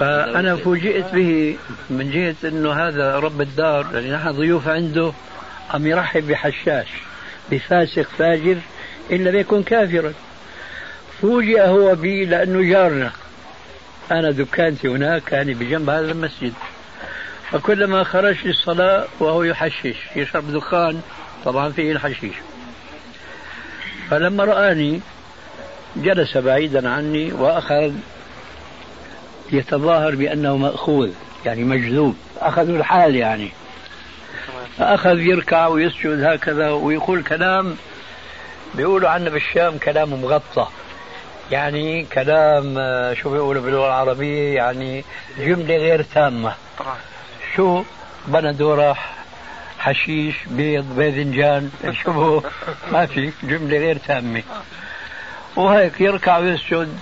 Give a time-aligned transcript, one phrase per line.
[0.00, 1.56] فأنا فوجئت به
[1.90, 5.12] من جهة أنه هذا رب الدار يعني نحن ضيوف عنده
[5.70, 6.88] عم يرحب بحشاش
[7.50, 8.56] بفاسق فاجر
[9.10, 10.12] إلا بيكون كافرا.
[11.22, 13.12] فوجئ هو بي لأنه جارنا.
[14.10, 16.52] أنا دكانتي هناك كان بجنب هذا المسجد.
[17.50, 21.00] فكلما خرج للصلاة وهو يحشش يشرب دخان
[21.44, 22.34] طبعا فيه الحشيش.
[24.10, 25.00] فلما رآني
[25.96, 27.92] جلس بعيدا عني وأخذ
[29.52, 31.10] يتظاهر بأنه مأخوذ
[31.46, 32.16] يعني مجذوب.
[32.38, 33.52] أخذوا الحال يعني.
[34.78, 37.76] فأخذ يركع ويسجد هكذا ويقول كلام
[38.74, 40.66] بيقولوا عنا بالشام كلام مغطى.
[41.50, 45.04] يعني كلام آه، شو بيقولوا باللغة العربية؟ يعني
[45.38, 46.54] جملة غير تامة.
[47.56, 47.82] شو؟
[48.26, 48.96] بندورة
[49.78, 51.70] حشيش بيض باذنجان
[52.04, 52.42] شو؟
[52.92, 54.42] ما في جملة غير تامة.
[55.56, 56.98] وهيك يركع ويسجد.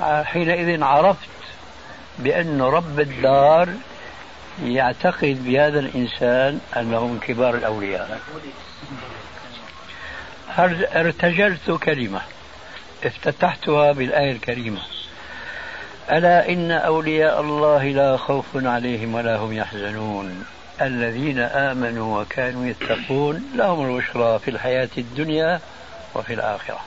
[0.00, 1.28] حينئذ عرفت
[2.18, 3.68] بأن رب الدار
[4.62, 8.20] يعتقد بهذا الإنسان أنه من كبار الأولياء.
[10.94, 12.20] ارتجلت كلمة
[13.04, 14.80] افتتحتها بالآية الكريمة.
[16.10, 20.44] ألا إن أولياء الله لا خوف عليهم ولا هم يحزنون.
[20.80, 25.60] الذين آمنوا وكانوا يتقون لهم البشرى في الحياة الدنيا
[26.14, 26.80] وفي الآخرة.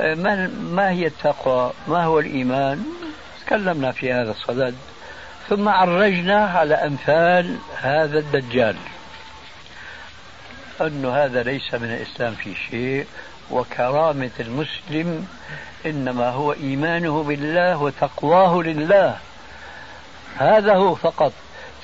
[0.00, 2.84] ما, ما هي التقوى؟ ما هو الإيمان؟
[3.46, 4.74] تكلمنا في هذا الصدد.
[5.48, 8.76] ثم عرجنا على أمثال هذا الدجال.
[10.80, 13.06] أن هذا ليس من الإسلام في شيء
[13.50, 15.26] وكرامة المسلم
[15.86, 19.16] إنما هو إيمانه بالله وتقواه لله.
[20.38, 21.32] هذا هو فقط.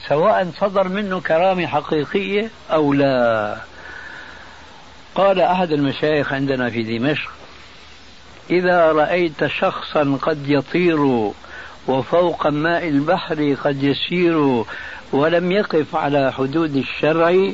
[0.08, 3.56] سواء صدر منه كرامة حقيقية أو لا.
[5.14, 7.35] قال أحد المشايخ عندنا في دمشق
[8.50, 11.32] إذا رأيت شخصا قد يطير
[11.88, 14.64] وفوق ماء البحر قد يسير
[15.12, 17.50] ولم يقف على حدود الشرع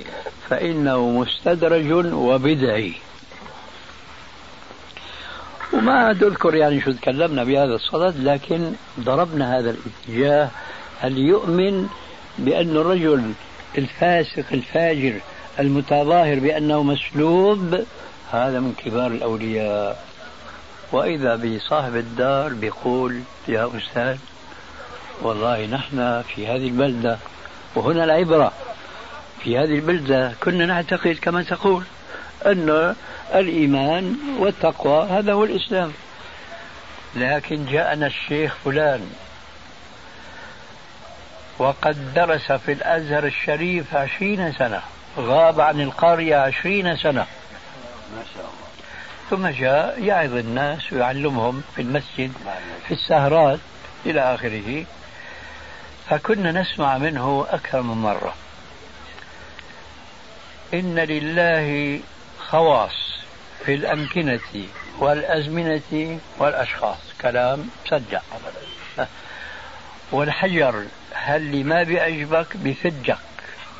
[0.49, 2.95] فإنه مستدرج وبدعي.
[5.73, 10.49] وما تذكر يعني شو تكلمنا بهذا الصدد لكن ضربنا هذا الاتجاه.
[11.01, 11.89] هل يؤمن
[12.39, 13.33] بأن الرجل
[13.79, 15.21] الفاسق الفاجر
[15.61, 17.85] المتظاهر بأنه مسلوب؟
[18.33, 20.12] هذا من كبار الأولياء.
[20.93, 24.19] وإذا بصاحب الدار بيقول يا أستاذ
[25.23, 27.19] والله نحن في هذه البلدة
[27.75, 28.53] وهنا العبرة
[29.45, 31.85] في هذه البلدة كنا نعتقد كما تقول
[32.47, 32.95] أن
[33.35, 35.93] الإيمان والتقوى هذا هو الإسلام.
[37.17, 39.11] لكن جاءنا الشيخ فلان
[41.59, 44.81] وقد درس في الأزهر الشريف عشرين سنة
[45.19, 47.27] غاب عن القرية عشرين سنة.
[48.17, 48.62] ما شاء الله.
[49.33, 52.33] ثم جاء يعظ الناس ويعلمهم في المسجد
[52.89, 53.59] في السهرات
[54.07, 54.85] إلى آخره.
[56.09, 58.35] فكنا نسمع منه أكثر من مرة.
[60.75, 62.01] إن لله
[62.39, 63.23] خواص
[63.65, 64.67] في الأمكنة
[64.99, 66.99] والأزمنة والأشخاص.
[67.21, 68.21] كلام مسجع
[70.13, 70.85] والحجر
[71.15, 73.19] هل ما بيعجبك بفجك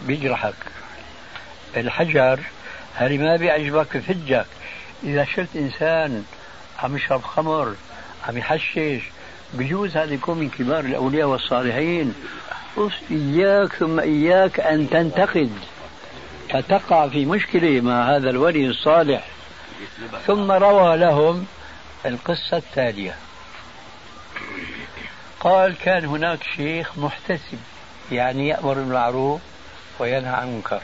[0.03, 0.55] بيجرحك
[1.77, 2.41] الحجر
[2.95, 4.47] هل ما بيعجبك بفجك.
[5.05, 6.25] إذا شفت إنسان
[6.79, 7.75] عم يشرب خمر
[8.29, 9.03] عم يحشش
[9.55, 12.15] بجوز هذا يكون من كبار الأولياء والصالحين.
[13.11, 15.51] إياك ثم إياك أن تنتقد.
[16.51, 19.27] فتقع في مشكلة مع هذا الولي الصالح.
[20.27, 21.47] ثم روى لهم
[22.07, 23.17] القصة التالية.
[25.41, 27.59] قال كان هناك شيخ محتسب
[28.13, 29.41] يعني يأمر بالمعروف
[29.99, 30.81] وينهى عن المنكر.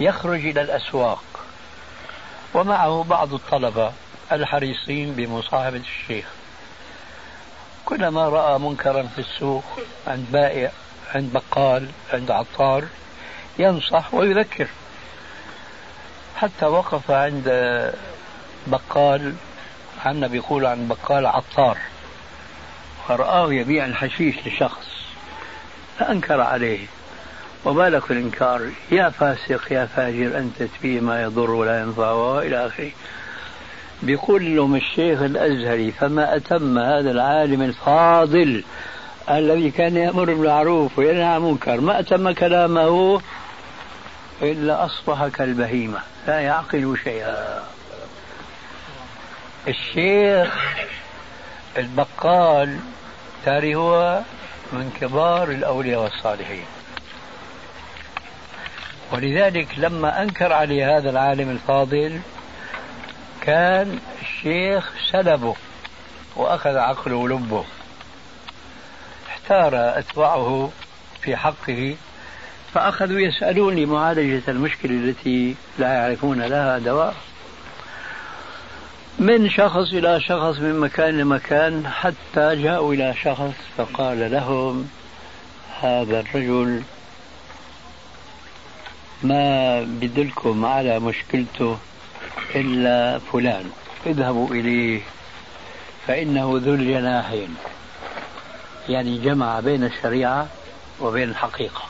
[0.00, 1.22] يخرج إلى الأسواق.
[2.54, 3.92] ومعه بعض الطلبة
[4.32, 6.26] الحريصين بمصاحبة الشيخ.
[7.84, 9.64] كلما رأى منكرا في السوق
[10.06, 10.70] عند بائع
[11.14, 12.84] عند بقال عند عطار
[13.58, 14.68] ينصح ويذكر.
[16.36, 17.48] حتى وقف عند
[18.66, 19.34] بقال
[20.04, 21.78] عنا بيقول عن بقال عطار
[23.08, 24.86] فرآه يبيع الحشيش لشخص
[25.98, 26.86] فأنكر عليه.
[27.64, 28.70] وبالك الإنكار.
[28.90, 32.90] يا فاسق يا فاجر أنت تبيع ما يضر ولا ينفع وإلى آخره.
[34.02, 38.64] بيقول لهم الشيخ الأزهري فما أتم هذا العالم الفاضل
[39.30, 41.80] الذي كان يأمر بالمعروف وينهى عن المنكر.
[41.80, 43.20] ما أتم كلامه
[44.42, 47.64] إلا أصبح كالبهيمة لا يعقل شيئا.
[49.68, 50.76] الشيخ
[51.78, 52.78] البقال
[53.44, 54.20] تاري هو
[54.72, 56.64] من كبار الأولياء والصالحين.
[59.12, 62.20] ولذلك لما أنكر عليه هذا العالم الفاضل
[63.40, 65.54] كان الشيخ سلبه
[66.36, 67.64] وأخذ عقله ولبه.
[69.28, 70.70] احتار أتباعه
[71.20, 71.96] في حقه
[72.74, 77.14] فأخذوا يسألون لمعالجة المشكلة التي لا يعرفون لها دواء.
[79.18, 84.88] من شخص إلى شخص من مكان لمكان حتى جاءوا إلى شخص فقال لهم
[85.80, 86.82] هذا الرجل
[89.22, 91.78] ما بدلكم على مشكلته
[92.54, 93.70] إلا فلان.
[94.06, 95.00] اذهبوا إليه
[96.06, 97.56] فإنه ذو الجناحين.
[98.88, 100.48] يعني جمع بين الشريعة
[101.00, 101.82] وبين الحقيقة.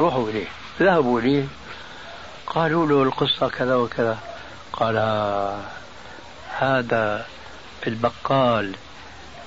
[0.00, 0.46] روحوا إليه.
[0.80, 1.44] ذهبوا إليه.
[2.46, 4.18] قالوا له القصة كذا وكذا.
[4.72, 4.96] قال
[6.58, 7.26] هذا
[7.86, 8.74] البقال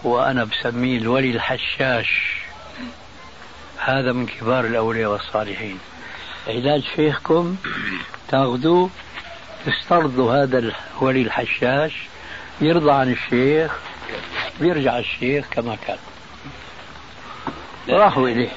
[0.04, 2.36] وأنا بسميه الولي الحشاش.
[3.78, 5.80] هذا من كبار الأولياء والصالحين.
[6.48, 7.56] علاج شيخكم
[8.30, 8.90] تاخذوه
[9.66, 11.94] تسترضوا هذا الولي الحشاش
[12.62, 13.80] يرضى عن الشيخ
[14.60, 15.98] بيرجع الشيخ كما كان.
[17.90, 18.50] راحوا إليه.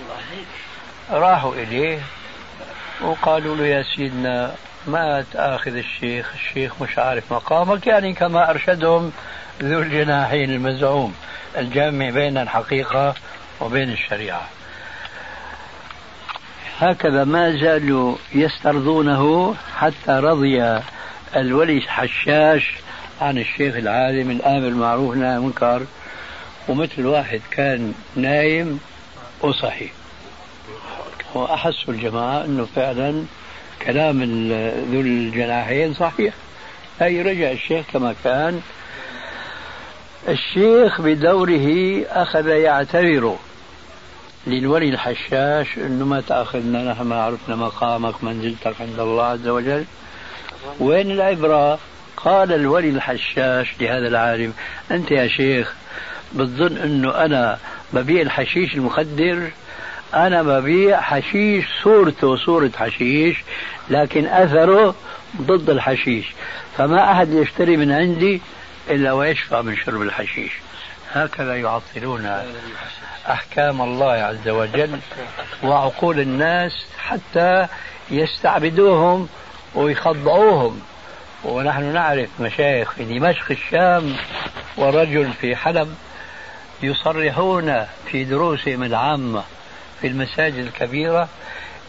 [1.11, 2.01] راحوا إليه
[3.01, 4.55] وقالوا له يا سيدنا
[4.87, 9.13] ما تآخذ الشيخ؟ الشيخ مش عارف مقامك يعني كما أرشدهم
[9.63, 11.15] ذو الجناحين المزعوم.
[11.59, 13.15] الجامع بين الحقيقة
[13.61, 14.49] وبين الشريعة.
[16.79, 20.81] هكذا ما زالوا يسترضونه حتى رضي
[21.37, 22.75] الولي الحشاش
[23.21, 25.83] عن الشيخ العالم الآمر المعروف نهى المنكر
[26.69, 28.81] ومثل واحد كان نايم
[29.41, 29.89] وصحي.
[31.35, 33.25] وأحسوا الجماعة أنه فعلا
[33.83, 34.23] كلام
[34.93, 36.35] ذو الجناحين صحيح.
[37.03, 38.61] أي رجع الشيخ كما كان.
[40.29, 43.37] الشيخ بدوره أخذ يعتبر
[44.47, 49.85] للولي الحشاش إنه ما تأخذنا نحن ما عرفنا مقامك منزلتك عند الله عز وجل.
[50.81, 51.79] وين العبرة؟
[52.17, 54.53] قال الولي الحشاش لهذا العالم
[54.91, 55.75] أنت يا شيخ
[56.35, 57.59] بتظن إنه أنا
[57.93, 59.51] ببيع الحشيش المخدر؟
[60.15, 63.37] أنا ببيع حشيش صورته صورة حشيش
[63.91, 64.95] لكن أثره
[65.43, 66.27] ضد الحشيش.
[66.77, 68.41] فما أحد يشتري من عندي
[68.91, 70.53] إلا ويشفى من شرب الحشيش.
[71.13, 72.31] هكذا يعطلون.
[73.29, 74.99] أحكام الله عز وجل
[75.63, 77.67] وعقول الناس حتى
[78.11, 79.29] يستعبدوهم
[79.75, 80.81] ويخضعوهم.
[81.45, 84.17] ونحن نعرف مشايخ في دمشق الشام
[84.77, 85.95] ورجل في حلب
[86.83, 89.43] يصرحون في دروسهم العامة
[90.01, 91.29] في المساجد الكبيرة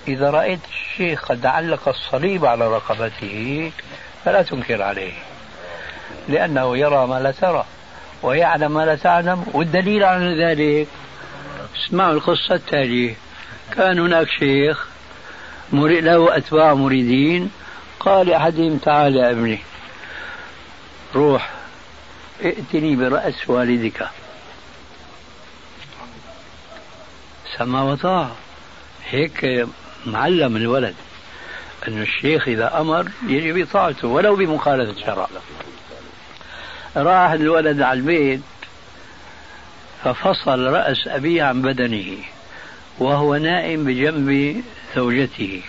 [0.08, 3.72] إذا رأيت الشيخ قد علق الصليب على رقبته
[4.26, 5.14] فلا تنكر عليه
[6.28, 7.66] لأنه يرى ما لا ترى
[8.24, 10.88] ويعلم ما لا تعلم والدليل على ذلك
[11.76, 13.16] اسمعوا القصة التالية.
[13.72, 14.88] كان هناك شيخ
[15.74, 17.52] له أتباع مريدين.
[18.00, 19.60] قال لأحدهم تعال يا ابني
[21.16, 21.52] روح
[22.44, 24.10] ائتني برأس والدك.
[27.58, 28.32] سمع وطاع.
[29.10, 29.68] هيك
[30.06, 30.96] معلم الولد
[31.88, 35.28] أن الشيخ إذا أمر يجب طاعته ولو بمخالفة الشرع
[36.98, 38.42] راح الولد على البيت
[40.06, 42.18] ففصل رأس أبيه عن بدنه
[43.00, 44.64] وهو نائم بجنب
[44.96, 45.62] زوجته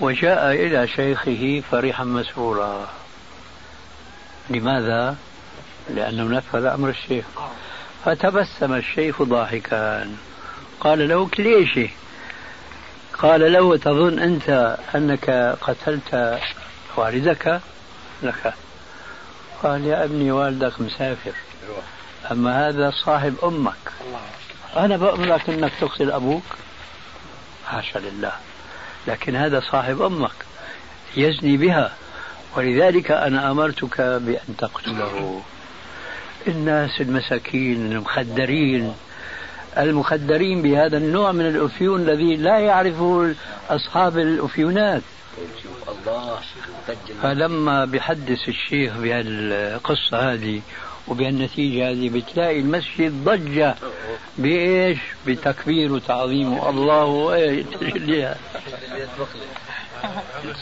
[0.00, 2.88] وجاء إلى شيخه فرحا مسرورا.
[4.50, 5.16] لماذا؟
[5.90, 7.24] لأنه نفذ أمر الشيخ.
[8.04, 10.10] فتبسم الشيخ ضاحكا.
[10.80, 11.90] قال له ليش
[13.18, 16.38] قال له تظن أنت أنك قتلت
[16.96, 17.60] والدك؟
[18.22, 18.54] لك.
[19.62, 21.32] قال يا أبني والدك مسافر.
[22.32, 23.92] أما هذا صاحب أمك.
[24.76, 26.42] أنا بأمرك أنك تقتل أبوك.
[27.66, 28.32] حاشا لله.
[29.06, 30.44] لكن هذا صاحب أمك.
[31.16, 31.92] يزني بها.
[32.56, 35.42] ولذلك أنا أمرتك بأن تقتله.
[36.48, 38.94] الناس المساكين المخدرين.
[39.78, 43.34] المخدرين بهذا النوع من الأفيون الذي لا يعرفه
[43.70, 45.02] أصحاب الأفيونات.
[47.22, 50.60] فلما بحدث الشيخ بهالقصة هذه
[51.08, 53.74] وبهالنتيجة هذه بتلاقي المسجد ضجة.
[54.38, 56.52] بإيش؟ بتكبير وتعظيم.
[56.68, 57.34] الله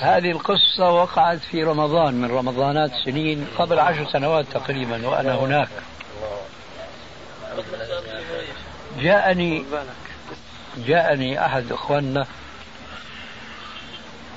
[0.00, 5.68] هذه القصة وقعت في رمضان من رمضانات سنين قبل عشر سنوات تقريبا وأنا هناك.
[9.00, 9.64] جاءني
[10.86, 12.26] جاءني أحد إخواننا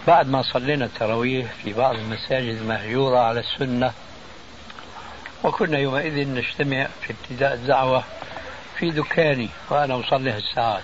[0.07, 3.91] بعد ما صلينا التراويح في بعض المساجد المهجورة على السنة.
[5.43, 8.03] وكنا يومئذ نجتمع في ابتداء الدعوة
[8.79, 10.83] في دكاني وأنا أصلي الساعات.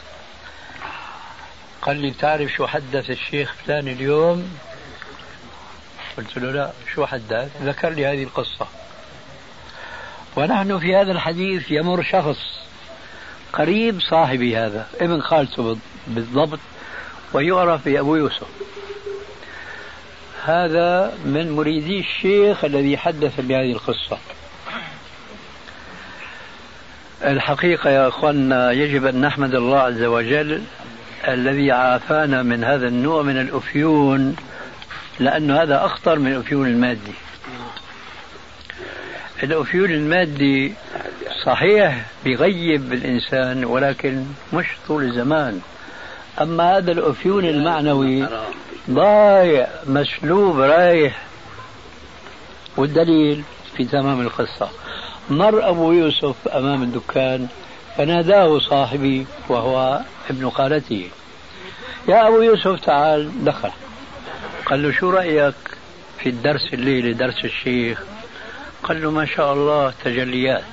[1.82, 4.58] قال لي تعرف شو حدث الشيخ فلان اليوم؟
[6.18, 8.68] قلت له لا شو حدث؟ ذكر لي هذه القصة.
[10.36, 12.40] ونحن في هذا الحديث يمر شخص
[13.54, 16.60] قريب صاحبي هذا ابن خالته بالضبط
[17.34, 18.48] ويعرف بأبو يوسف.
[20.46, 24.18] هذا من مريدي الشيخ الذي حدث بهذه القصة.
[27.24, 30.62] الحقيقة يا أخواننا يجب أن نحمد الله عز وجل
[31.28, 34.36] الذي عافانا من هذا النوع من الأفيون
[35.20, 37.14] لأن هذا أخطر من الأفيون المادي.
[39.44, 40.74] الأفيون المادي
[41.46, 45.62] صحيح بيغيب الإنسان ولكن مش طول الزمان.
[46.42, 48.28] أما هذا الأفيون المعنوي
[48.90, 51.22] ضايع مسلوب رايح.
[52.78, 53.44] والدليل
[53.78, 54.70] في تمام القصة.
[55.29, 57.48] مر أبو يوسف أمام الدكان
[57.98, 61.10] فناداه صاحبي وهو ابن خالته.
[62.08, 63.72] يا أبو يوسف تعال دخل.
[64.65, 65.55] قال له شو رأيك
[66.20, 68.03] في الدرس الليلة درس الشيخ؟
[68.84, 70.63] قال له ما شاء الله تجليات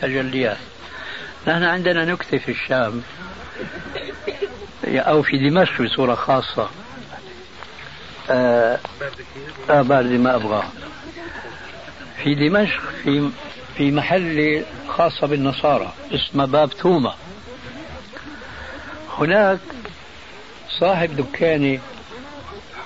[0.00, 0.56] تجليات.
[1.46, 3.02] نحن عندنا نكتة في الشام
[4.84, 6.68] أو في دمشق بصورة خاصة.
[8.30, 8.78] آه,
[9.70, 10.62] آه باردة ما أبغى.
[12.22, 13.30] في دمشق في
[13.76, 17.14] في محل خاصة بالنصارى اسمه باب توما
[19.18, 19.58] هناك
[20.80, 21.80] صاحب دكاني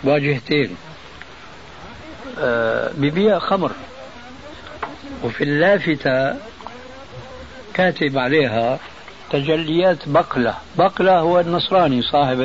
[0.05, 0.77] واجهتين
[2.39, 3.73] آه ببيع خمر
[5.25, 6.37] وفي اللافتة
[7.75, 8.79] كاتب عليها
[9.31, 10.55] تجليات بقلة.
[10.79, 12.41] بقلة هو النصراني صاحب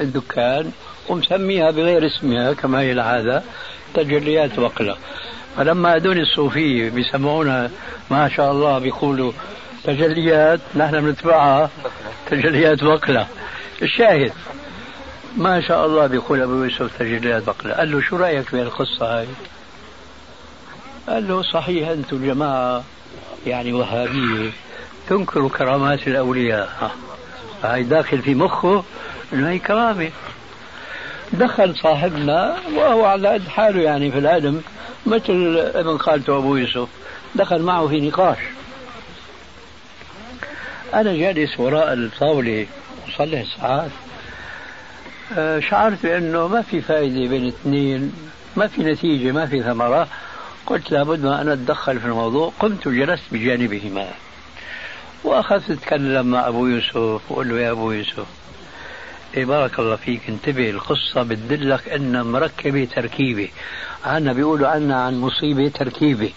[0.00, 0.72] الدكان
[1.08, 3.42] ومسميها بغير اسمها كما هي العادة
[3.94, 4.96] تجليات بقلة.
[5.56, 7.70] فلما هذول الصوفية بيسمعونا
[8.10, 9.32] ما شاء الله بيقولوا
[9.84, 11.70] تجليات نحن بنتبعها.
[12.26, 13.26] تجليات بقلة.
[13.82, 14.32] الشاهد
[15.36, 17.74] ما شاء الله بيقول أبو يوسف تجليات بقلة.
[17.74, 19.26] قال له شو رأيك في القصة هاي؟
[21.08, 22.84] قال له صحيح أنتم جماعة
[23.46, 24.50] يعني وهابية
[25.08, 26.92] تنكروا كرامات الأولياء.
[27.64, 28.84] هاي داخل في مخه
[29.32, 30.10] إنه هي كرامة.
[31.32, 34.62] دخل صاحبنا وهو على قد حاله يعني في العلم
[35.06, 36.88] مثل ابن خالته أبو يوسف.
[37.34, 38.38] دخل معه في نقاش.
[40.94, 42.66] أنا جالس وراء الطاولة
[43.08, 43.90] أصلي ساعات
[45.38, 48.12] آه، شعرت بأنه ما في فائدة بين اثنين
[48.56, 50.08] ما في نتيجة ما في ثمرة.
[50.66, 52.52] قلت لابد ما أنا أتدخل في الموضوع.
[52.60, 54.08] قمت وجلست بجانبهما.
[55.24, 56.96] وأخذت أتكلم مع أبو يوسف
[57.30, 58.26] وأقول له يا أبو يوسف
[59.36, 60.20] إيه بارك الله فيك.
[60.28, 63.48] انتبه القصة بتدلك أن مركبة تركيبة.
[64.04, 66.30] عنا بيقولوا عنا عن مصيبة تركيبة.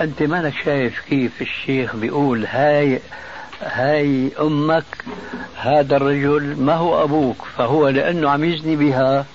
[0.00, 3.00] أنت مالك شايف كيف الشيخ بيقول هاي
[3.62, 4.84] هاي أمك
[5.56, 9.26] هذا الرجل ما هو أبوك فهو لأنه عم يزني بها.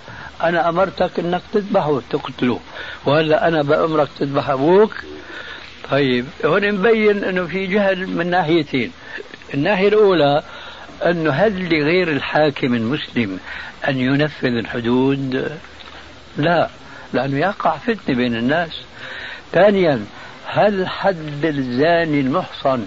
[0.43, 2.59] أنا أمرتك أنك تذبحه تقتله
[3.05, 4.93] وهلأ أنا بأمرك تذبح أبوك.
[5.91, 8.91] طيب هون مبين أنه في جهل من ناحيتين.
[9.53, 10.43] الناحية الأولى
[11.05, 13.39] أنه هل لغير الحاكم المسلم
[13.87, 15.51] أن ينفذ الحدود؟
[16.37, 16.69] لا
[17.13, 18.81] لأنه يقع فتنة بين الناس.
[19.51, 20.05] ثانيا
[20.45, 22.85] هل حد الزاني المحصن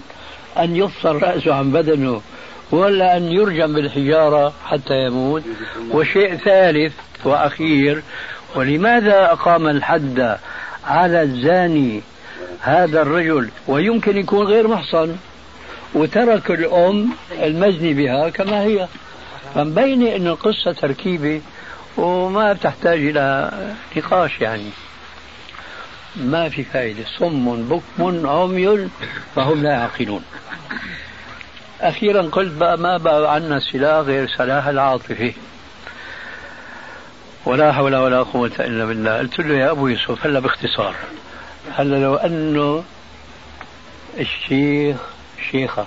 [0.57, 2.21] أن يفصل رأسه عن بدنه
[2.71, 5.43] ولا أن يرجم بالحجارة حتى يموت؟
[5.91, 8.03] وشيء ثالث وأخير
[8.55, 10.37] ولماذا أقام الحد
[10.87, 12.01] على الزاني
[12.59, 15.15] هذا الرجل ويمكن يكون غير محصن؟
[15.93, 18.87] وترك الأم المزني بها كما هي.
[19.55, 21.41] فمبينة أن القصة تركيبة
[21.97, 23.51] وما بتحتاج إلى
[23.97, 24.69] نقاش يعني.
[26.15, 28.89] ما في فائدة صم بكم عمي
[29.35, 30.23] فهم لا يعقلون.
[31.81, 35.33] أخيرا قلت بقى ما بقى عنا سلاح غير سلاح العاطفة.
[37.45, 39.17] ولا حول ولا قوة إلا بالله.
[39.17, 40.95] قلت له يا أبو يوسف هلا باختصار.
[41.77, 42.83] هلا لو أنه
[44.19, 44.97] الشيخ
[45.51, 45.85] شيخك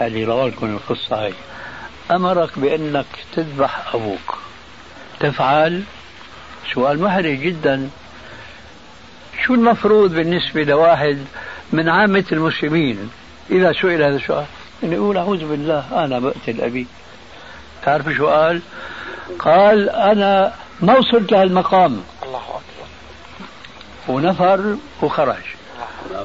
[0.00, 1.34] اللي روى لكم القصة هاي
[2.10, 3.06] أمرك بأنك
[3.36, 4.38] تذبح أبوك.
[5.20, 5.82] تفعل
[6.74, 7.90] سؤال محرج جدا.
[9.44, 11.18] شو المفروض بالنسبة لواحد
[11.72, 13.10] من عامة المسلمين؟
[13.50, 14.46] إذا سئل هذا السؤال
[14.84, 16.86] أن يقول أعوذ بالله أنا بقتل أبي.
[17.84, 18.62] تعرف شو قال؟
[19.38, 22.02] قال أنا ما وصلت لهالمقام.
[22.22, 22.88] الله أكبر.
[24.08, 25.59] ونفر وخرج.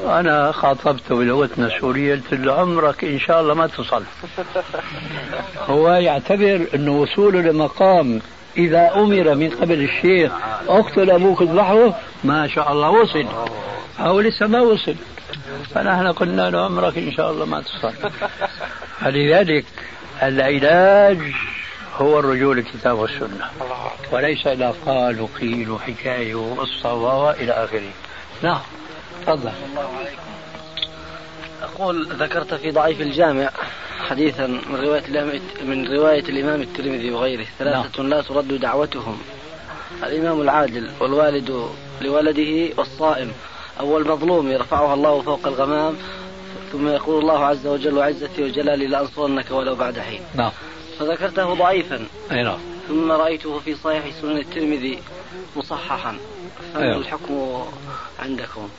[0.06, 4.04] أنا خاطبته بلغتنا السورية قلت له عمرك إن شاء الله ما تصل
[5.70, 8.22] هو يعتبر أنه وصوله لمقام
[8.58, 10.32] إذا أمر من قبل الشيخ
[10.68, 13.26] اقتل أبوك اذبحه ما شاء الله وصل.
[14.00, 14.96] هو لسه ما وصل.
[15.76, 17.94] فنحن قلنا له عمرك إن شاء الله ما تصل
[19.00, 19.66] فلذلك
[20.24, 21.20] العلاج
[21.98, 23.50] هو الرجوع للكتاب والسنة
[24.12, 27.92] وليس إلى قال وقيل وحكاية وقصة وإلى آخره.
[28.42, 28.60] نعم.
[29.28, 29.52] تفضل.
[31.62, 33.50] أقول ذكرت في ضعيف الجامع
[34.00, 37.46] حديثا من رواية من رواية الإمام الترمذي وغيره.
[37.60, 39.18] ثلاثة لا ترد دعوتهم.
[40.04, 41.70] الإمام العادل والوالد
[42.02, 43.32] لولده والصائم.
[43.80, 45.96] أو المظلوم يرفعها الله فوق الغمام.
[46.72, 50.22] ثم يقول الله عز وجل وعزتي وجلالي لأنصرنك ولو بعد حين.
[50.36, 50.52] نعم.
[51.00, 52.08] فذكرته ضعيفا.
[52.32, 52.60] أي نعم.
[52.88, 55.00] ثم رأيته في صحيح سنن الترمذي
[55.56, 56.18] مصححا.
[56.74, 56.98] فما أيوه.
[56.98, 57.66] الحكم
[58.20, 58.70] عندكم؟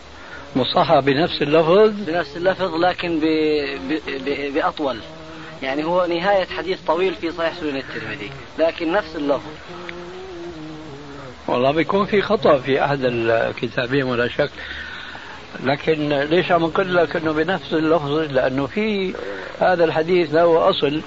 [0.56, 3.24] مصحح بنفس اللفظ؟ بنفس اللفظ لكن ب...
[3.88, 4.00] ب...
[4.24, 4.54] ب...
[4.54, 4.98] بأطول.
[5.62, 9.50] يعني هو نهاية حديث طويل في صحيح سنن الترمذي لكن نفس اللفظ.
[11.48, 14.50] والله بيكون في خطأ في أحد الكتابين ولا شك.
[15.64, 19.14] لكن ليش عم نقول لك إنه بنفس اللفظ؟ لأنه في
[19.60, 21.00] هذا الحديث له أصل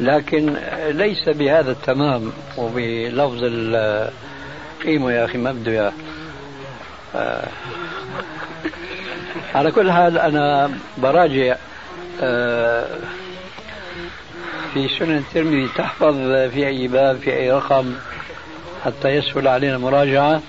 [0.00, 0.56] لكن
[0.88, 3.44] ليس بهذا التمام وبلفظ
[4.84, 5.92] قيمه يا أخي ما بده اياه.
[9.54, 11.56] على كل حال أنا براجع
[12.20, 12.98] آه،
[14.74, 17.94] في سنن الترمذي تحفظ في أي باب في أي رقم
[18.84, 20.42] حتى يسهل علينا المراجعه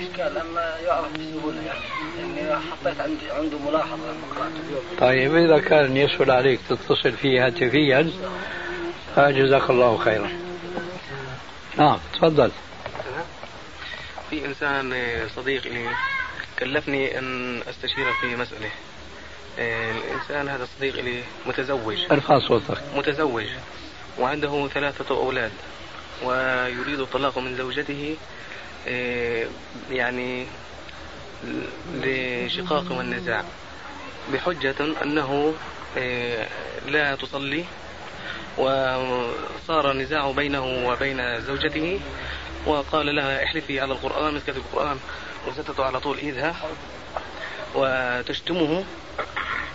[0.00, 1.60] إشكال اما يعرف بسهولة
[2.18, 3.94] يعني حطيت عندي عنده قراته
[4.68, 4.82] اليوم.
[5.00, 8.10] طيب إذا كان يسهل عليك تتصل فيه هاتفيا
[9.16, 10.28] فجزاك الله خيرا.
[11.78, 12.50] نعم تفضل.
[14.30, 14.94] في إنسان
[15.36, 15.88] صديق لي
[16.58, 18.70] كلفني أن استشيره في مسألة.
[19.58, 21.96] الإنسان هذا صديق لي متزوج.
[22.10, 22.78] ارفع صوتك.
[22.96, 23.46] متزوج.
[24.18, 25.52] وعنده ثلاثة أولاد.
[26.24, 28.16] ويريد الطلاق من زوجته
[28.88, 29.46] آه،
[29.90, 30.46] يعني
[31.94, 33.44] لشقاق والنزاع.
[34.32, 35.54] بحجة أنه
[35.98, 36.46] آه،
[36.86, 37.64] لا تصلي.
[38.58, 42.00] وصار نزاع بينه وبين زوجته.
[42.66, 44.98] وقال لها احلفي على القرآن مسكت القرآن.
[45.46, 46.54] وزتته على طول إيدها
[47.74, 48.84] وتشتمه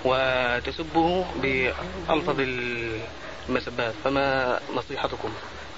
[0.05, 3.93] وتسبه بألفظ المسبات.
[4.03, 5.29] فما نصيحتكم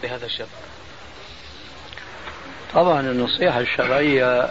[0.04, 0.48] لهذا الشاب؟
[2.74, 4.50] طبعا النصيحة الشرعية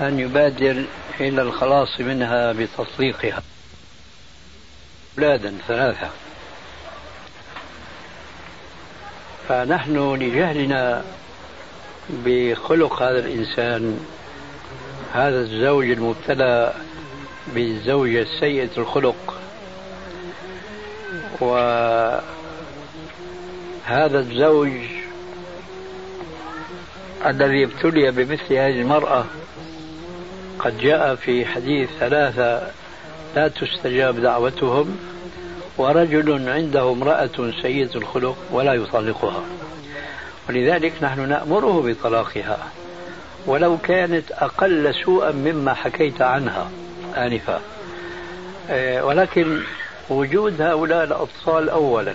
[0.00, 0.84] أن يبادر
[1.20, 3.42] إلى الخلاص منها بتطليقها.
[5.18, 6.10] أولادا ثلاثة.
[9.48, 11.04] فنحن لجهلنا
[12.10, 14.06] بخلق هذا الإنسان
[15.12, 16.74] هذا الزوج المبتلى
[17.54, 19.34] بالزوجة سيئة الخلق.
[21.40, 22.22] وهذا
[24.18, 24.70] الزوج
[27.26, 29.24] الذي ابتلي بمثل هذه المرأة
[30.58, 32.70] قد جاء في حديث ثلاثة
[33.36, 34.96] لا تستجاب دعوتهم
[35.78, 39.42] ورجل عنده امرأة سيئة الخلق ولا يطلقها.
[40.48, 42.58] ولذلك نحن نأمره بطلاقها.
[43.46, 46.70] ولو كانت أقل سوءا مما حكيت عنها
[47.16, 47.60] آنفا.
[48.70, 49.60] آه، ولكن
[50.10, 52.14] وجود هؤلاء الأطفال أولا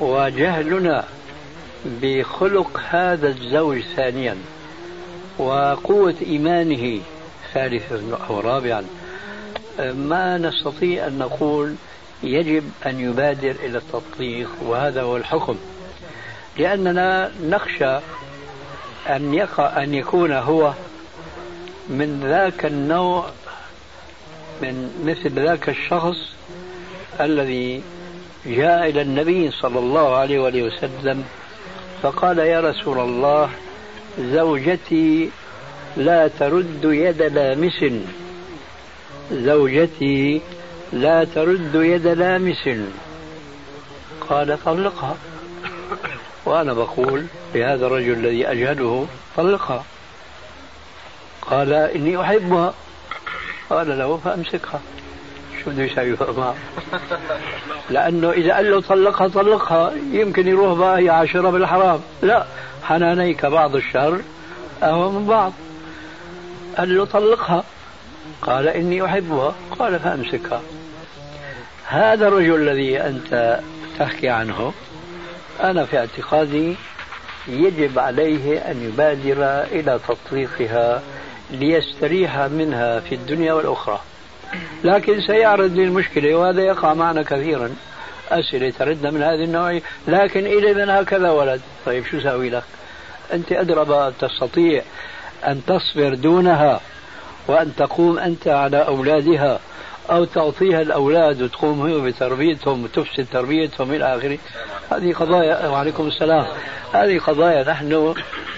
[0.00, 1.04] وجهلنا
[2.02, 4.36] بخلق هذا الزوج ثانيا
[5.38, 7.00] وقوة إيمانه
[7.54, 8.84] ثالثا أو رابعا
[9.78, 11.74] ما نستطيع أن نقول
[12.22, 15.56] يجب أن يبادر إلى التطليق وهذا هو الحكم.
[16.58, 17.98] لأننا نخشى
[19.08, 20.72] أن يقع أن يكون هو
[21.88, 23.26] من ذاك النوع
[24.62, 26.16] من مثل ذاك الشخص
[27.20, 27.82] الذي
[28.46, 31.24] جاء إلى النبي صلى الله عليه وآله وسلم
[32.02, 33.50] فقال يا رسول الله
[34.20, 35.30] زوجتي
[35.96, 37.84] لا ترد يد لامس.
[39.32, 40.40] زوجتي
[40.92, 42.68] لا ترد يد لامس.
[44.28, 45.16] قال طلقها.
[46.44, 49.84] وأنا بقول لهذا الرجل الذي أجهله طلقها.
[51.42, 52.74] قال إني أحبها.
[53.70, 54.80] قال له فأمسكها.
[55.64, 56.54] شو بده يسوي معه
[57.90, 59.92] لأنه إذا قال له طلقها طلقها.
[60.12, 62.00] يمكن يروح بقى هي عاشرة بالحرام.
[62.22, 62.46] لا
[62.82, 64.20] حنانيك بعض الشر
[64.82, 65.52] أهو من بعض.
[66.78, 67.64] قال له طلقها.
[68.42, 69.54] قال إني أحبها.
[69.78, 70.60] قال فأمسكها.
[71.86, 73.60] هذا الرجل الذي أنت
[73.98, 74.72] تحكي عنه
[75.60, 76.76] أنا في اعتقادي
[77.48, 81.02] يجب عليه أن يبادر إلى تطليقها
[81.50, 84.00] ليستريح منها في الدنيا والأخرى.
[84.84, 87.70] لكن سيعرض لي المشكلة وهذا يقع معنا كثيرا.
[88.30, 92.62] أسئلة تردنا من هذه النوعية لكن إذا هكذا ولد؟ طيب شو سوي لك؟
[93.32, 94.82] أنت أدرى تستطيع
[95.46, 96.80] أن تصبر دونها
[97.48, 99.60] وأن تقوم أنت على أولادها
[100.10, 104.38] أو تعطيها الأولاد وتقوم هي بتربيتهم وتفسد تربيتهم إلى آخره؟
[104.90, 106.46] هذه قضايا وعليكم السلام.
[106.92, 108.14] هذه قضايا نحن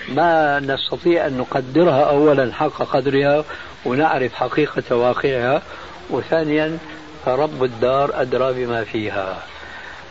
[0.09, 3.45] ما نستطيع أن نقدرها أولا حق قدرها
[3.85, 5.63] ونعرف حقيقة واقعها
[6.11, 6.79] وثانيا
[7.27, 9.43] رب الدار أدرى بما فيها.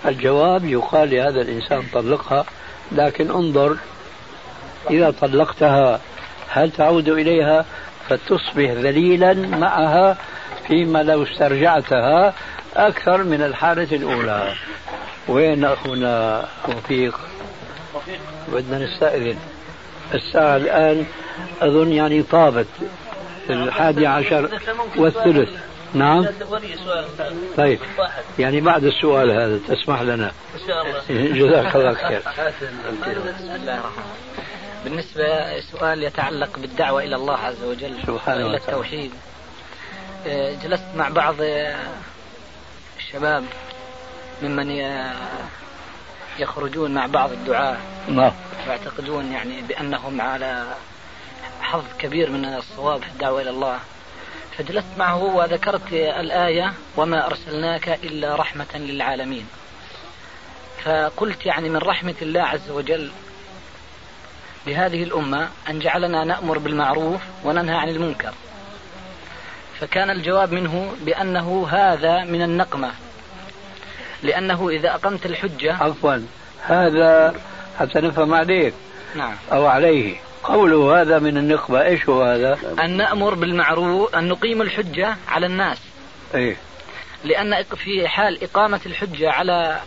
[0.06, 2.46] الجواب يقال لهذا الإنسان طلقها
[2.92, 3.78] لكن انظر
[4.90, 6.00] إذا طلقتها
[6.50, 7.66] هل تعود إليها؟
[8.10, 10.18] فتصبح ذليلا معها
[10.68, 12.34] فيما لو استرجعتها
[12.76, 14.54] أكثر من الحالة الأولى.
[15.30, 17.20] وين أخونا وفيق
[18.48, 19.38] بدنا نستأذن.
[20.14, 21.06] الساعة الآن
[21.62, 22.68] أظن يعني طابت.
[23.50, 24.60] الحادي عشر
[24.98, 25.50] والثلث.
[25.94, 26.28] نعم؟
[27.58, 27.80] طيب.
[28.40, 30.32] يعني بعد السؤال هذا تسمح لنا.
[30.56, 32.20] ان شاء الله جزاك الله خير.
[32.20, 34.04] بسم الله الرحمن
[34.84, 39.12] بالنسبة سؤال يتعلق بالدعوة إلى الله عز وجل سبحانه وإلى التوحيد.
[40.28, 41.36] آه، جلست مع بعض
[43.00, 43.44] الشباب
[44.44, 44.70] ممن
[46.40, 48.32] يخرجون مع بعض الدعاة نعم.
[48.68, 50.74] ويعتقدون يعني بأنهم على
[51.62, 53.80] حظ كبير من الصواب في الدعوة إلى الله.
[54.58, 59.48] فجلست معه وذكرت الآية وما أرسلناك إلا رحمة للعالمين.
[60.84, 63.12] فقلت يعني من رحمة الله عز وجل
[64.66, 68.34] بهذه الأمة أن جعلنا نأمر بالمعروف وننهى عن المنكر.
[69.80, 72.92] فكان الجواب منه بأنه هذا من النقمة.
[74.24, 76.18] لأنه إذا أقمت الحجة عفوا.
[76.64, 77.36] هذا
[77.80, 78.74] حتى نفهم عليك.
[79.16, 79.36] نعم.
[79.52, 80.16] أو عليه.
[80.44, 85.78] قوله هذا من النقمة إيش هو هذا؟ أن نأمر بالمعروف أن نقيم الحجة على الناس.
[86.36, 86.58] إيه.
[87.24, 89.80] لأن في حال إقامة الحجة على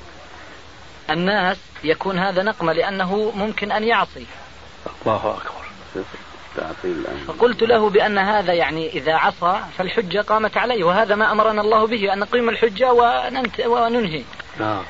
[1.10, 4.26] الناس يكون هذا نقمة لأنه ممكن أن يعصي.
[5.06, 6.04] الله أكبر.
[7.28, 12.12] فقلت له بأن هذا يعني إذا عصى فالحجة قامت عليه وهذا ما أمرنا الله به
[12.12, 12.92] أن نقيم الحجة
[13.66, 14.22] وننهي.
[14.60, 14.82] نعم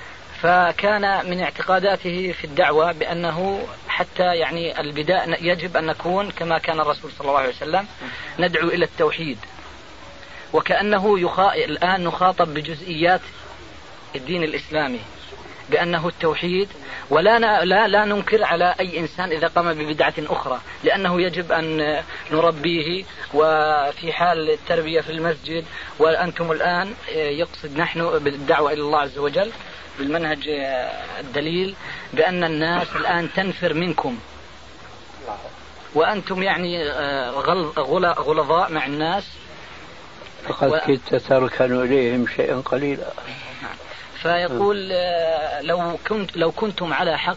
[0.43, 7.11] فكان من اعتقاداته في الدعوة بأنه حتى يعني البداء يجب أن نكون كما كان الرسول
[7.13, 7.87] صلى الله عليه وسلم
[8.39, 9.39] ندعو إلى التوحيد.
[10.53, 11.55] وكأنه يخا...
[11.55, 13.21] الآن نخاطب بجزئيات
[14.17, 15.01] الدين الإسلامي
[15.71, 16.69] بأنه التوحيد
[17.13, 23.05] ولا لا لا ننكر على أي إنسان إذا قام ببدعة أخرى لأنه يجب أن نربيه
[23.35, 25.65] وفي حال التربية في المسجد
[25.99, 29.51] وأنتم الآن يقصد نحن بالدعوة إلى الله عز وجل
[29.99, 30.49] بالمنهج
[31.21, 31.75] الدليل
[32.13, 34.19] بأن الناس الآن تنفر منكم.
[35.95, 36.91] وأنتم يعني
[38.19, 39.25] غلظاء مع الناس.
[40.49, 40.79] فقد و...
[40.87, 43.07] كدت تركن إليهم شيئا قليلا.
[44.23, 47.37] فيقول آه، لو كنت لو كنتم على حق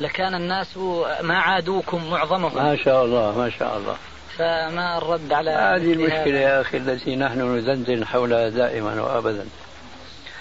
[0.00, 0.76] لكان الناس
[1.22, 2.64] ما عادوكم معظمهم.
[2.64, 3.96] ما شاء الله ما شاء الله.
[4.38, 9.46] فما الرد على هذه المشكلة يا أخي التي نحن نزنزن حولها دائما وأبدا.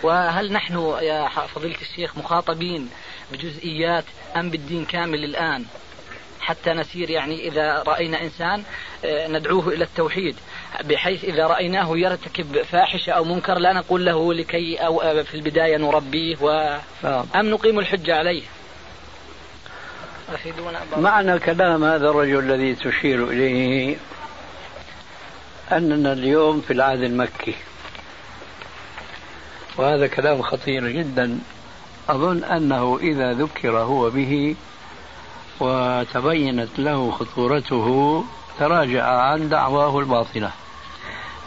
[0.03, 2.89] وهل نحن يا فضيلة الشيخ مخاطبين
[3.31, 5.65] بجزئيات أم بالدين كامل الآن؟
[6.39, 8.63] حتى نسير يعني إذا رأينا إنسان
[9.05, 10.35] آه، ندعوه إلى التوحيد.
[10.84, 16.38] بحيث إذا رأيناه يرتكب فاحشة أو منكر لا نقول له لكي أو في البداية نربيه
[16.41, 17.25] و نعم.
[17.36, 18.43] أم نقيم الحجة عليه.
[20.97, 23.97] معنى كلام هذا الرجل الذي تشير إليه
[25.71, 27.55] أننا اليوم في العهد المكي.
[29.77, 31.39] وهذا كلام خطير جدا.
[32.10, 34.55] أظن أنه إذا ذكر هو به
[35.60, 38.23] وتبينت له خطورته
[38.59, 40.51] تراجع عن دعواه الباطلة.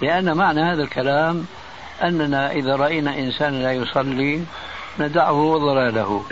[0.03, 1.47] لأن معنى هذا الكلام
[2.03, 4.43] أننا إذا رأينا إنسانا لا يصلي
[4.99, 6.25] ندعه وضلاله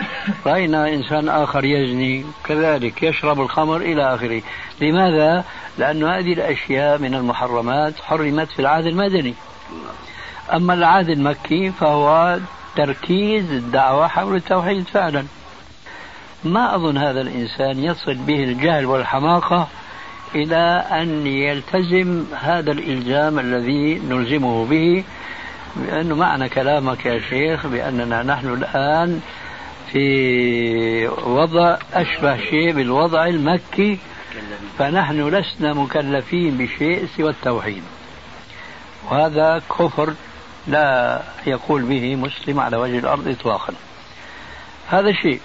[0.45, 4.41] رأينا إنسان آخر يزني كذلك يشرب الخمر إلى آخره.
[4.81, 5.43] لماذا؟
[5.77, 9.33] لأن هذه الأشياء من المحرمات حرمت في العهد المدني.
[10.53, 12.39] أما العهد المكي فهو
[12.75, 15.25] تركيز الدعوة حول التوحيد فعلا.
[16.43, 19.67] ما أظن هذا الإنسان يصل به الجهل والحماقة
[20.35, 25.03] إلى أن يلتزم هذا الإلزام الذي نلزمه به
[25.87, 29.21] لأنه معنى كلامك يا شيخ بأننا نحن الآن
[29.91, 33.99] في وضع أشبه شيء بالوضع المكي
[34.77, 37.83] فنحن لسنا مكلفين بشيء سوى التوحيد.
[39.09, 40.13] وهذا كفر
[40.67, 43.73] لا يقول به مسلم على وجه الأرض إطلاقا.
[44.89, 45.39] هذا شيء.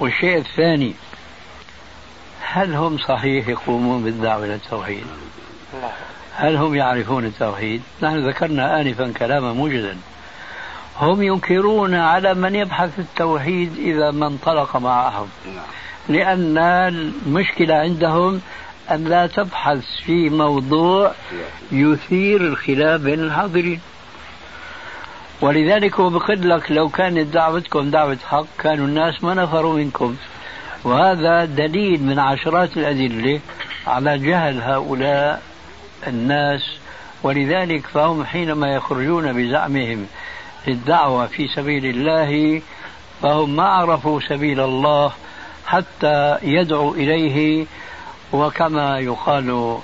[0.00, 0.94] والشيء الثاني
[2.54, 5.04] هل هم صحيح يقومون بالدعوة إلى التوحيد؟
[6.34, 9.96] هل هم يعرفون التوحيد؟ نحن ذكرنا آنفا كلاما موجدا
[11.00, 15.28] هم ينكرون على من يبحث التوحيد إذا ما انطلق معهم.
[16.08, 18.40] لأن المشكلة عندهم
[18.90, 21.12] أن لا تبحث في موضوع
[21.72, 23.80] يثير الخلاف بين الحاضرين.
[25.40, 30.16] ولذلك هو لك لو كانت دعوتكم دعوة حق كانوا الناس ما نفروا منكم.
[30.84, 33.40] وهذا دليل من عشرات الأدلة
[33.86, 35.42] على جهل هؤلاء
[36.06, 36.60] الناس.
[37.22, 40.06] ولذلك فهم حينما يخرجون بزعمهم
[40.66, 42.62] للدعوة في سبيل الله
[43.22, 45.12] فهم ما عرفوا سبيل الله
[45.66, 47.66] حتى يدعوا إليه.
[48.32, 49.78] وكما يقال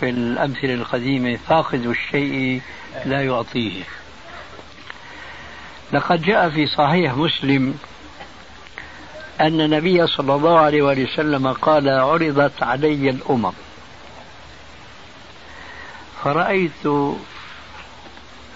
[0.00, 2.60] في الأمثلة القديمة فاقد الشيء
[3.04, 3.82] لا يعطيه.
[5.92, 7.74] لقد جاء في صحيح مسلم
[9.40, 13.52] أن النبي صلى الله عليه وسلم قال عرضت علي الأمم.
[16.24, 16.86] فرأيت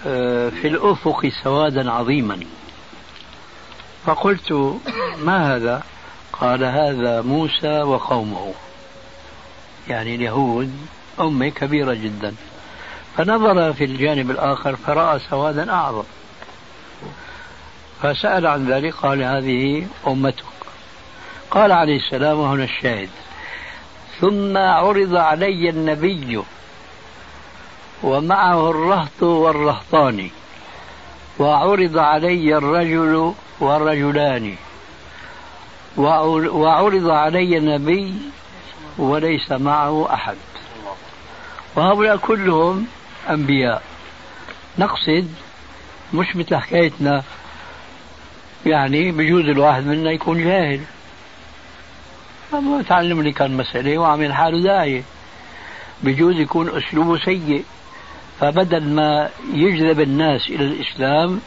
[0.07, 2.39] آه، في الأفق سوادا عظيما.
[4.05, 4.79] فقلت
[5.23, 5.83] ما هذا؟
[6.33, 8.53] قال هذا موسى وقومه.
[9.87, 10.77] يعني اليهود
[11.19, 12.35] أمة كبيرة جدا.
[13.17, 16.03] فنظر في الجانب الآخر فرأى سوادا أعظم.
[18.01, 20.64] فسأل عن ذلك قال هذه أمتك.
[21.51, 23.09] قال عليه السلام وهنا الشاهد.
[24.21, 26.41] ثم عرض علي النبي
[28.03, 30.29] ومعه الرهط والرهطان
[31.39, 34.55] وعرض علي الرجل والرجلان.
[35.97, 38.13] وعرض علي النبي
[38.97, 40.35] وليس معه أحد.
[41.75, 42.87] وهؤلاء كلهم
[43.29, 43.81] أنبياء.
[44.77, 45.27] نقصد
[46.13, 47.23] مش مثل حكايتنا
[48.65, 50.81] يعني بجوز الواحد منا يكون جاهل.
[52.53, 55.03] ما تعلم لي كان مسألة وعمل حاله داعية
[56.03, 57.63] بجوز يكون أسلوبه سيء.
[58.39, 61.39] فبدل ما يجذب الناس إلى الإسلام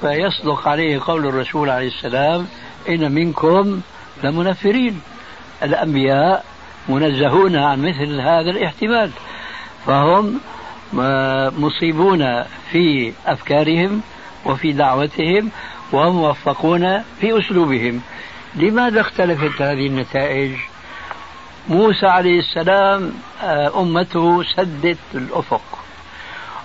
[0.00, 2.46] فيصدق عليه قول الرسول عليه السلام
[2.88, 3.80] إن منكم
[4.24, 5.00] لمنفرين.
[5.62, 6.44] الأنبياء
[6.88, 9.10] منزهون عن مثل هذا الاحتمال.
[9.86, 10.40] فهم
[11.58, 14.00] مصيبون في أفكارهم
[14.46, 15.50] وفي دعوتهم
[15.92, 18.00] وموفقون في أسلوبهم.
[18.54, 20.52] لماذا اختلفت هذه النتائج؟
[21.68, 23.12] موسى عليه السلام
[23.42, 25.62] آه، أمته سدت الأفق.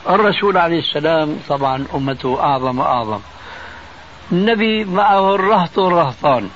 [0.10, 3.20] الرسول عليه السلام طبعا أمته أعظم وأعظم.
[4.32, 6.50] النبي معه الرهط والرهطان.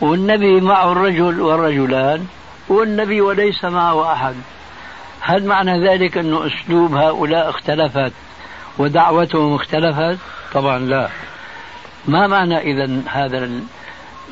[0.00, 2.26] والنبي معه الرجل والرجلان.
[2.68, 4.34] والنبي وليس معه أحد.
[5.20, 8.12] هل معنى ذلك أن أسلوب هؤلاء اختلفت
[8.78, 10.18] ودعوتهم اختلفت؟
[10.54, 11.08] طبعا لا.
[12.08, 13.38] ما معنى إذا هذا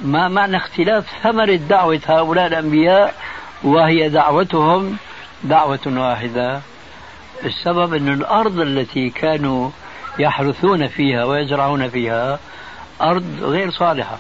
[0.05, 3.15] ما معنى اختلاف؟ ثمرة دعوة هؤلاء الأنبياء
[3.63, 4.97] وهي دعوتهم
[5.45, 6.61] دعوة واحدة.
[7.45, 9.71] السبب أن الأرض التي كانوا
[10.19, 12.39] يحرثون فيها ويزرعون فيها
[13.03, 14.19] أرض غير صالحة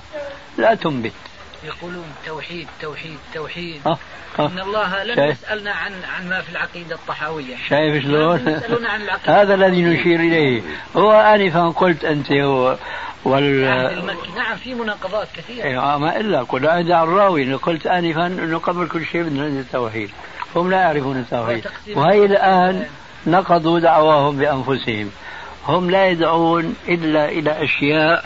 [0.58, 1.12] لا تنبت.
[1.64, 3.80] يقولون توحيد توحيد توحيد.
[3.86, 3.98] أه
[4.38, 4.46] أه.
[4.46, 5.42] إن الله لم شايف.
[5.42, 7.56] يسألنا عن عن ما في العقيدة الطحاوية.
[7.68, 8.60] شايف شلون؟
[9.24, 10.62] هذا الذي نشير إليه.
[10.96, 12.76] هو انفا قلت أنت هو
[13.24, 13.60] وال
[14.36, 15.64] نعم في مناقضات كثيرة.
[15.64, 16.66] إيه ما إلا قل.
[16.66, 20.10] ادع الراوي قلت انفا إنه قبل كل شيء بدنا التوحيد.
[20.56, 21.66] هم لا يعرفون التوحيد.
[21.94, 22.86] وهي الآن
[23.26, 25.10] نقضوا دعواهم بأنفسهم.
[25.68, 28.24] هم لا يدعون إلا إلى أشياء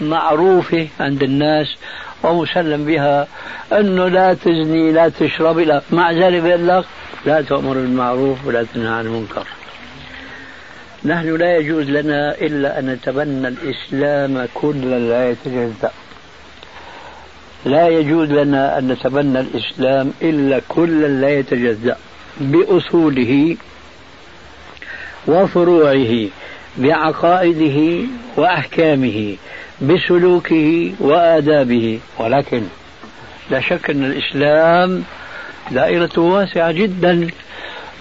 [0.00, 1.76] معروفة عند الناس
[2.22, 3.26] ومسلم بها
[3.72, 6.84] إنه لا تزني لا تشرب لا مع ذلك لك
[7.26, 9.46] لا تؤمر بالمعروف ولا تنهى عن المنكر.
[11.04, 15.90] نحن لا يجوز لنا إلا أن نتبنى الإسلام كلا لا يتجزا
[17.64, 21.96] لا يجوز لنا أن نتبنى الإسلام إلا كلا لا يتجزا
[22.40, 23.56] بأصوله
[25.26, 26.28] وفروعه
[26.78, 29.36] بعقائده وأحكامه
[29.82, 32.00] بسلوكه وآدابه.
[32.18, 32.62] ولكن
[33.50, 35.04] لا شك أن الإسلام
[35.70, 37.28] دائرته واسعة جدا.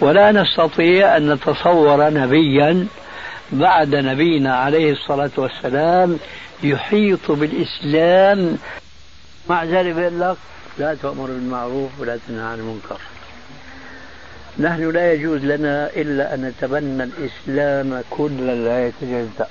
[0.01, 2.88] ولا نستطيع أن نتصور نبيا
[3.51, 6.19] بعد نبينا عليه الصلاة والسلام
[6.63, 8.57] يحيط بالإسلام.
[9.49, 10.38] مع ذلك يقول لك
[10.77, 13.01] لا تأمر بالمعروف ولا تنهى عن المنكر.
[14.59, 19.47] نحن لا يجوز لنا إلا أن نتبنى الإسلام كلا لا يتجزأ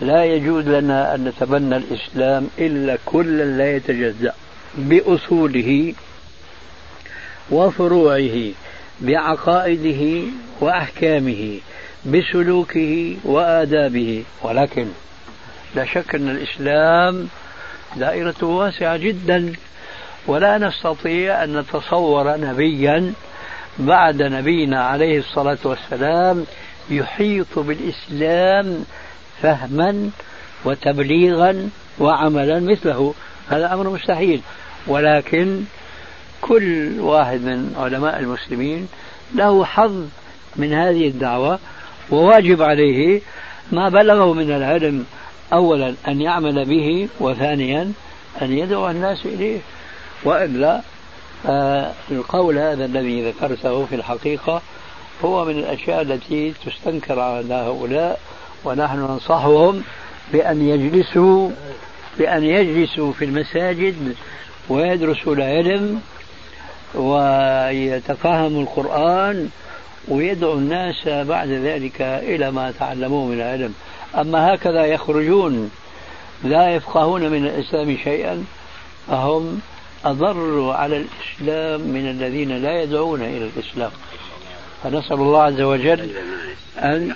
[0.00, 4.34] لا يجوز لنا أن نتبنى الإسلام إلا كلا لا يتجزأ
[4.74, 5.94] بأصوله
[7.50, 8.52] وفروعه.
[9.00, 10.22] بعقائده
[10.60, 11.58] وأحكامه
[12.06, 14.24] بسلوكه وآدابه.
[14.42, 14.86] ولكن
[15.74, 17.28] لا شك أن الإسلام
[17.96, 19.52] دائرته واسعة جدا.
[20.26, 23.12] ولا نستطيع أن نتصور نبيا
[23.78, 26.46] بعد نبينا عليه الصلاة والسلام
[26.90, 28.84] يحيط بالإسلام
[29.42, 30.10] فهما
[30.64, 33.14] وتبليغا وعملا مثله.
[33.48, 34.40] هذا أمر مستحيل.
[34.86, 35.64] ولكن
[36.40, 38.88] كل واحد من علماء المسلمين
[39.34, 40.04] له حظ
[40.56, 41.58] من هذه الدعوة
[42.10, 43.20] وواجب عليه
[43.72, 45.04] ما بلغه من العلم
[45.52, 47.92] أولا أن يعمل به وثانيا
[48.42, 49.58] أن يدعو الناس إليه.
[50.24, 50.80] وإلا
[51.46, 54.62] آه القول هذا الذي ذكرته في الحقيقة
[55.24, 58.20] هو من الأشياء التي تستنكر على هؤلاء
[58.64, 59.82] ونحن ننصحهم
[60.32, 61.50] بأن يجلسوا
[62.18, 64.14] بأن يجلسوا في المساجد
[64.68, 66.00] ويدرسوا العلم
[66.94, 69.48] ويتفهموا القرآن
[70.08, 73.74] ويدعو الناس بعد ذلك إلى ما تعلموه من العلم.
[74.14, 75.70] أما هكذا يخرجون
[76.44, 78.44] لا يفقهون من الإسلام شيئا
[79.08, 79.60] فهم
[80.04, 83.90] أضر على الإسلام من الذين لا يدعون إلى الإسلام.
[84.82, 86.10] فنسأل الله عز وجل
[86.78, 87.14] أن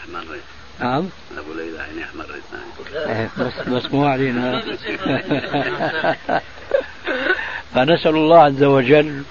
[0.81, 1.09] نعم.
[1.39, 2.43] أبو ليلى عيني أحمرت
[2.95, 4.63] إيه، بس بس مو علينا.
[7.75, 9.23] فنسأل الله عز وجل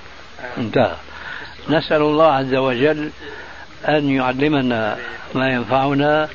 [0.58, 0.96] انتهى.
[1.70, 3.12] نسأل الله عز وجل
[3.88, 4.98] أن يعلمنا
[5.36, 6.30] ما ينفعنا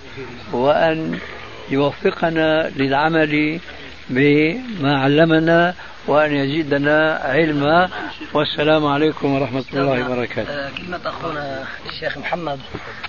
[0.52, 1.18] وأن
[1.70, 3.60] يوفقنا للعمل
[4.10, 5.74] بما علمنا
[6.06, 7.88] وأن يزيدنا علما.
[8.32, 10.50] والسلام عليكم ورحمة الله وبركاته.
[10.50, 12.60] آه، كلمة أخونا الشيخ محمد.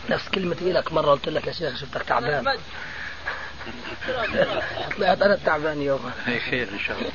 [0.09, 2.45] نفس كلمتي لك مرة قلت لك يا شيخ شفتك تعبان؟
[4.97, 6.11] طلعت أنا تعبان يوم
[6.49, 7.11] خير إن شاء الله.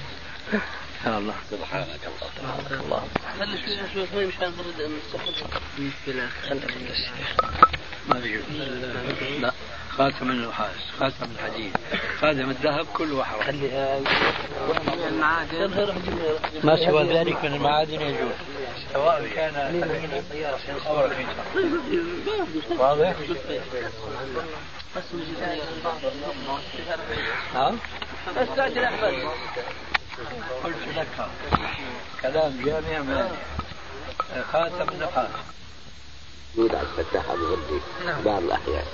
[1.05, 1.35] شاء الله.
[1.51, 3.03] سبحانك الله الله
[3.39, 3.57] خلي
[3.95, 4.91] شوي شوي مشان برد
[6.49, 6.65] خليك
[8.09, 8.43] ما بيجوز
[9.41, 9.53] لا
[9.91, 11.73] خاتم النحاس خاتم الحديد
[12.21, 14.01] خاتم الذهب كله حرام خليها.
[16.65, 18.33] ما سوى ذلك من المعادن يجوز
[18.93, 19.55] سواء كان
[20.87, 20.97] أو
[22.79, 23.15] واضح؟
[24.97, 25.05] بس
[27.55, 27.79] نعم
[28.37, 28.49] بس
[30.65, 31.07] قلت لك
[32.23, 33.37] كلام جامع من
[34.53, 34.87] خاتم
[36.57, 37.81] موجود عبد الفتاح أبو غدي
[38.25, 38.85] بعض الأحيان.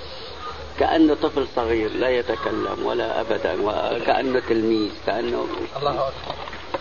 [0.81, 6.35] كأنه طفل صغير لا يتكلم ولا أبدا وكأنه تلميذ كأنه الله أكبر.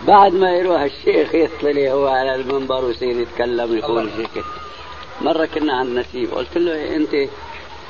[0.07, 4.43] بعد ما يروح الشيخ يطلع هو على المنبر ويصير يتكلم ويقول شيء
[5.21, 7.29] مرة كنا عند نسيب قلت له أنت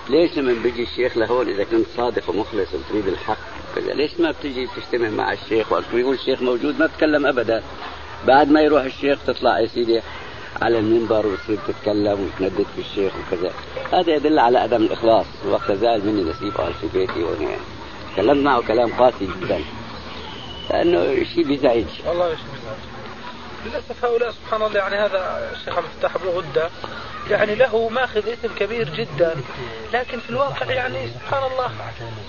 [0.09, 3.37] ليش لما بيجي الشيخ لهون إذا كنت صادق ومخلص وتريد الحق
[3.75, 7.63] كذا ليش ما بتجي تجتمع مع الشيخ؟ وقت يقول الشيخ موجود ما تتكلم أبدا.
[8.27, 10.01] بعد ما يروح الشيخ تطلع يا سيدي
[10.61, 13.53] على المنبر وتصير تتكلم وتندد في الشيخ وكذا.
[13.93, 15.25] هذا يدل على عدم الإخلاص.
[15.49, 17.61] وقت زال مني نسيب قال في بيتي وهنا يعني.
[18.13, 19.61] تكلمت معه كلام قاسي جدا.
[20.69, 21.85] لأنه شيء بيزعج.
[22.07, 22.96] والله شيء بيزعج.
[23.65, 26.69] للأسف هؤلاء سبحان الله يعني هذا الشيخ عبد الفتاح بن غدة
[27.29, 29.35] يعني له ماخذ اسم كبير جدا
[29.93, 31.71] لكن في الواقع يعني سبحان الله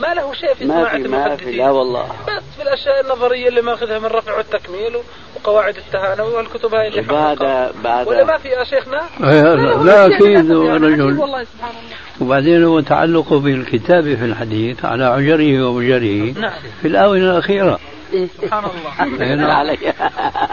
[0.01, 2.05] ما له شيء في صناعة المحدثين لا والله.
[2.05, 4.97] بس في الأشياء النظرية اللي ماخذها من رفع والتكميل
[5.37, 7.39] وقواعد التهانه والكتب هاي اللي بعد
[7.85, 11.19] بعد ولا ما في يا شيخنا؟ لا, لا أكيد رجل.
[11.19, 11.97] والله سبحان الله.
[12.21, 16.53] وبعدين هو تعلقه بالكتاب في الحديث على عجره ومجره نعم.
[16.83, 17.79] في الآونة الأخيرة.
[18.13, 19.51] سبحان الله.
[19.59, 19.95] علي.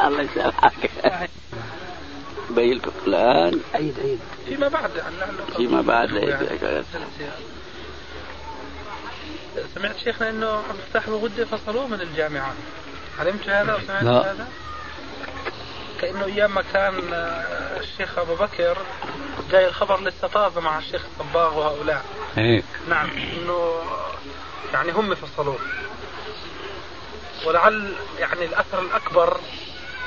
[0.07, 0.91] الله يسامحك.
[2.49, 3.59] بين لكم الآن.
[3.73, 4.19] عيد عيد.
[4.45, 5.15] فيما بعد يعني
[5.57, 6.09] فيما بعد
[9.75, 12.53] سمعت شيخنا إنه عبد الفتاح بغدة فصلوه من الجامعة.
[13.19, 14.25] علمت هذا وسمعت.
[14.25, 14.47] هذا؟
[16.01, 16.93] كأنه أيام ما كان
[17.79, 18.77] الشيخ أبو بكر
[19.51, 22.05] جاي الخبر لسه طازه مع الشيخ الصباغ وهؤلاء.
[22.35, 23.75] هيك نعم إنه
[24.73, 25.59] يعني هم فصلوه.
[27.45, 29.37] ولعل يعني الأثر الأكبر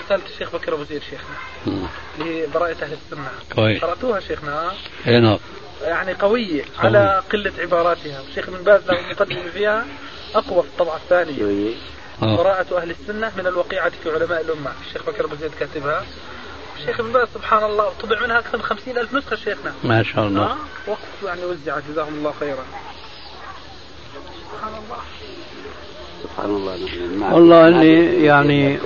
[0.04, 1.36] رسالة الشيخ بكر أبو زيد شيخنا
[2.18, 3.30] لبراءة أهل السنة.
[3.54, 4.72] كويس قرأتوها شيخنا؟
[5.06, 5.38] اي نعم.
[5.82, 8.22] يعني قوية على قلة عباراتها.
[8.28, 9.86] الشيخ ابن باز له مقدمة فيها
[10.34, 11.74] أقوى في الطبعة الثانية.
[12.22, 12.36] آه.
[12.36, 14.72] براءة أهل السنة من الوقيعة في علماء الأمة.
[14.86, 16.04] الشيخ بكر أبو زيد كاتبها.
[16.78, 19.74] الشيخ ابن باز سبحان الله طبع منها أكثر من خمسين ألف نسخة شيخنا.
[19.84, 20.52] ما شاء الله.
[20.52, 22.64] آه وقت يعني وزعت جزاهم الله خيرا.
[24.52, 24.98] سبحان الله.
[26.22, 28.78] سبحان الله والله إني يعني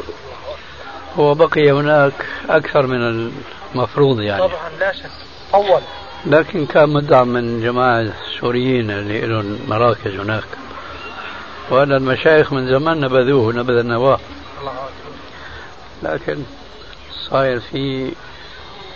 [1.18, 2.12] هو بقي هناك
[2.48, 3.30] أكثر من
[3.74, 4.40] المفروض يعني.
[4.40, 5.10] طبعا لا شك.
[5.54, 5.80] أول.
[6.26, 10.44] لكن كان مدعم من جماعة سوريين اللي لهم مراكز هناك.
[11.70, 14.20] وأن المشايخ من زمان نبذوه نبذ النواة.
[16.02, 16.44] لكن
[17.30, 18.12] صاير في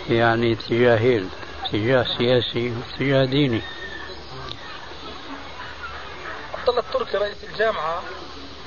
[0.09, 1.29] يعني اتجاهين
[1.65, 3.61] اتجاه سياسي واتجاه ديني.
[6.57, 8.01] عبد الله التركي رئيس الجامعة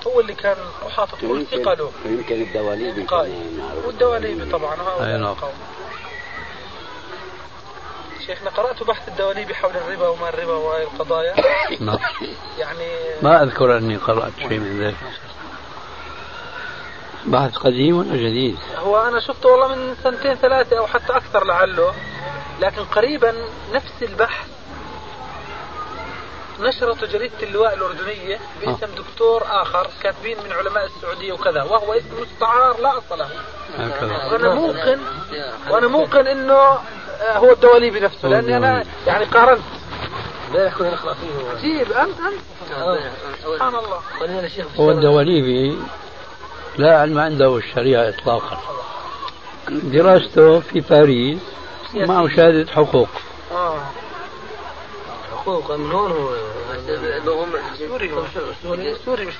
[0.07, 3.07] هو اللي كان محاط كل ثقله ويمكن الدواليبي
[3.87, 5.37] والدواليبي طبعا هؤلاء نعم.
[8.27, 11.35] شيخنا قرأت بحث الدواليبي حول الربا وما الربا وهذه القضايا.
[11.81, 11.99] نعم.
[12.59, 12.89] يعني
[13.23, 14.97] ما أذكر أني قرأت شيء من ذلك.
[17.27, 21.95] بحث قديم ولا جديد؟ هو أنا شفته والله من سنتين ثلاثة أو حتى أكثر لعله.
[22.61, 23.35] لكن قريبا
[23.73, 24.60] نفس البحث
[26.61, 28.97] نشرته جريدة اللواء الأردنية باسم آه.
[28.99, 33.29] دكتور آخر كاتبين من علماء السعودية وكذا وهو اسم مستعار لا أصل له.
[34.33, 34.99] وأنا موقن
[35.71, 36.79] وأنا موقن إنه
[37.23, 39.63] هو الدواليبي نفسه لأني أنا يعني قارنت.
[40.49, 42.21] امبارح كنا نقرا فيه عجيب انت
[42.77, 42.99] آه.
[43.45, 44.01] سبحان الله.
[44.79, 45.79] هو الدواليبي
[46.79, 48.61] لا علم عنده الشريعة اطلاقا.
[49.69, 51.39] دراسته في باريس
[51.95, 53.09] معه شهاده حقوق.
[55.41, 56.35] حقوق من هون هو
[57.79, 58.11] سوري
[58.63, 59.35] سوري سوري مش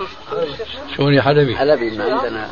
[0.97, 1.57] سوري حلبي.
[1.57, 2.51] حلبي ما عندنا.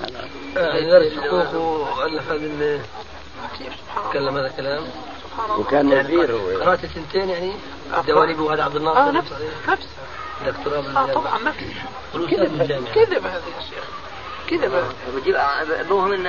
[0.90, 2.80] درس حقوق وألف هذا
[4.10, 4.84] تكلم هذا الكلام.
[5.58, 6.60] وكان وزير هو.
[6.60, 7.52] قرأت الثنتين يعني؟
[7.98, 9.00] الدواليب وهذا عبد الناصر.
[9.00, 9.32] آه نفس
[9.68, 9.88] نفس.
[10.46, 11.58] دكتوراه آه طبعا نفس.
[12.12, 13.84] كذب كذب هذا يا شيخ.
[14.50, 14.84] كذب
[15.16, 15.34] بجيب
[15.80, 16.24] ابوه من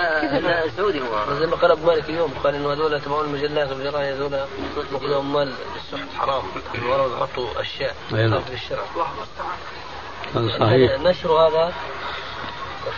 [0.77, 1.39] سعودي هو.
[1.39, 4.29] زي ما قال أبو مالك اليوم قال انه هذول تبعون المجلات والجرايد هذول
[4.91, 5.53] بياخذوا اموال
[5.93, 6.43] السحت حرام.
[6.85, 7.95] ورا بيحطوا أشياء.
[8.09, 8.83] في الشرع.
[10.59, 10.99] صحيح.
[10.99, 11.73] نشر هذا.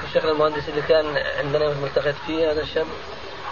[0.08, 2.88] الشيخ المهندس اللي كان عندنا ملتقيت فيه هذا الشاب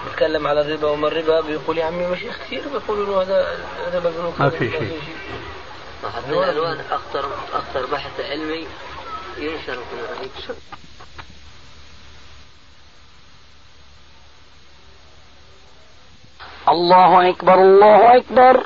[0.05, 4.41] بيتكلم على الربا وما الربا بيقول يا عمي مشايخ كثير بيقولوا له هذا ربا البنوك
[4.41, 5.01] ما في شيء.
[6.15, 8.67] حتى الألوان اخطر أخطر بحث علمي
[9.37, 9.83] ينشر
[10.47, 10.59] في
[16.69, 18.65] الله أكبر الله أكبر.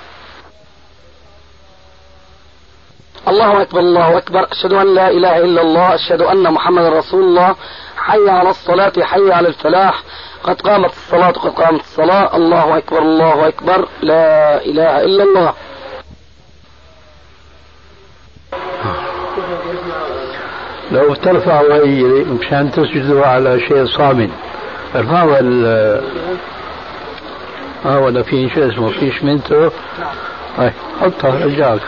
[3.27, 4.47] الله أكبر الله أكبر.
[4.51, 7.55] أشهد أن لا إله إلا الله أشهد أن محمد رسول الله.
[7.97, 10.03] حي على الصلاة حي على الفلاح.
[10.43, 12.35] قد قامت الصلاة قد قامت الصلاة.
[12.35, 13.87] الله أكبر الله أكبر.
[14.01, 15.53] لا إله إلا الله.
[20.91, 24.29] لو ترفعوا أي مشان تسجدوا على شيء صامت
[24.95, 25.65] ارفعوا ال
[27.85, 29.69] آه ولا في شيء اسمه في شمنتو
[30.57, 31.81] هاي حطها رجعك.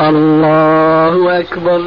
[0.00, 1.82] الله أكبر.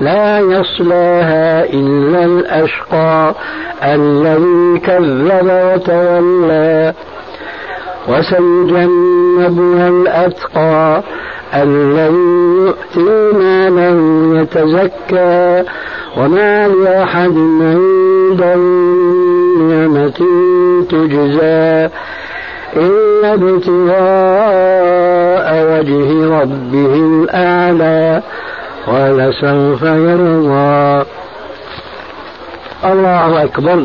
[0.00, 3.34] لا يصلاها إلا الأشقى
[3.82, 6.94] الذي كذب وتولى.
[8.08, 11.02] وسيجنبها الأتقى
[11.54, 12.14] الذي
[12.66, 13.90] يؤتي مالا
[14.40, 15.64] يتزكى
[16.16, 18.56] وما لأحد عنده
[19.58, 20.20] نعمة
[20.90, 21.88] تجزى
[22.76, 24.60] إلا ابتغاء
[25.70, 26.08] وجه
[26.40, 28.22] ربه الأعلى
[28.88, 31.04] ولسوف يرضى.
[32.84, 33.84] الله أكبر.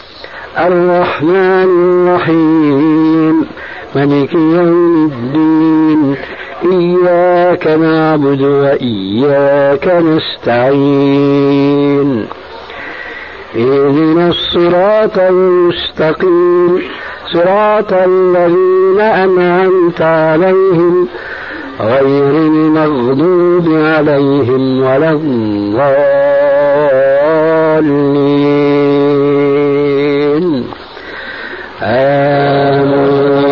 [0.57, 3.45] الرحمن الرحيم
[3.95, 6.15] ملك يوم الدين
[6.71, 11.29] إياك نعبد وإياك نستعين.
[13.55, 16.81] اهدنا الصراط المستقيم
[17.33, 21.07] صراط الذين أنعمت عليهم
[21.81, 26.01] غير المغضوب عليهم ولا الضالين.
[31.91, 33.51] آمين.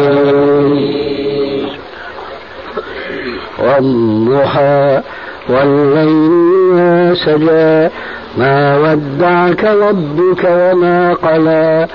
[3.60, 5.02] والضحى
[5.50, 7.96] والليل ما سجى.
[8.38, 11.88] ما ودعك ربك وما قلى.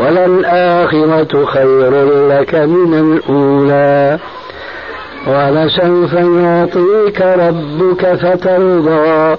[0.00, 4.18] وللآخرة خير لك من الأولى.
[5.26, 9.36] ولسوف يعطيك ربك فترضى.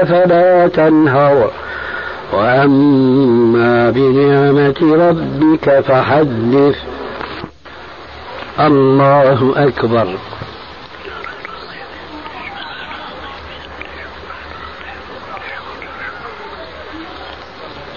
[0.08, 1.52] فلا تنهر.
[2.34, 6.76] وأما بنعمة ربك فحدث.
[8.60, 10.08] الله أكبر.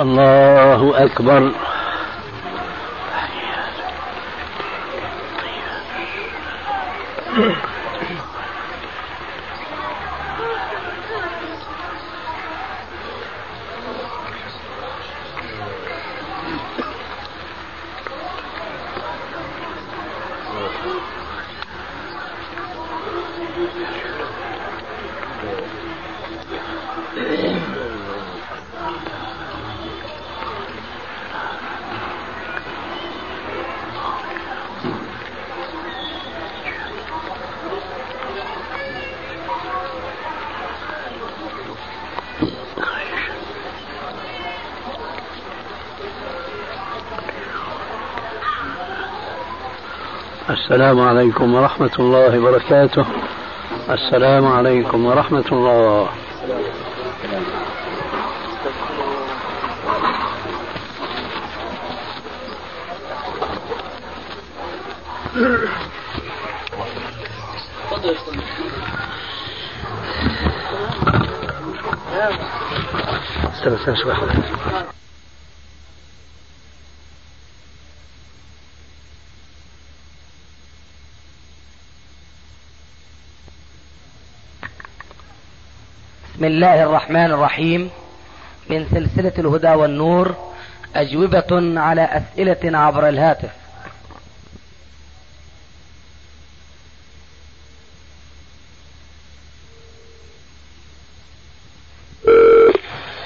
[0.00, 1.52] الله أكبر
[7.36, 7.75] Yeah.
[50.66, 53.06] السلام عليكم ورحمة الله وبركاته.
[53.90, 56.08] السلام عليكم ورحمة الله.
[73.54, 74.12] استنى استنى شوي
[86.46, 87.90] بسم الله الرحمن الرحيم
[88.70, 90.34] من سلسلة الهدى والنور
[90.96, 93.50] أجوبة على أسئلة عبر الهاتف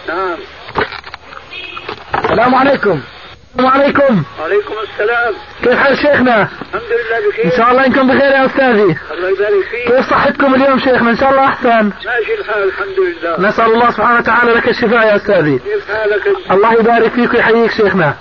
[0.08, 0.38] نعم
[2.24, 3.00] السلام عليكم
[3.50, 4.22] السلام عليكم.
[4.40, 5.34] وعليكم السلام.
[5.62, 7.44] كيف حال شيخنا؟ الحمد لله بخير.
[7.44, 8.82] إن شاء الله إنكم بخير يا أستاذي.
[9.10, 9.96] الله يبارك فيك.
[9.96, 11.84] كيف صحتكم اليوم شيخنا؟ إن شاء الله أحسن.
[11.84, 13.48] ماشي الحال الحمد لله.
[13.48, 15.58] نسأل الله سبحانه وتعالى لك الشفاء يا أستاذي.
[15.58, 18.14] كيف حالك؟ انت الله يبارك فيك ويحييك شيخنا.